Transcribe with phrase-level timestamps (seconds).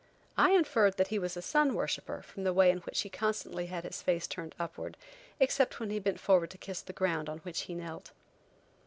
[0.35, 3.67] I inferred that he was a sun worshipper from the way in which he constantly
[3.67, 4.97] had his face turned upward,
[5.39, 8.09] except when he bent forward to kiss the ground on which he knelt.